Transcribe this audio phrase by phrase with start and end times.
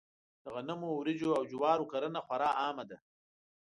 [0.43, 2.97] د غنمو، وريجو او جوارو کرنه خورا عامه ده.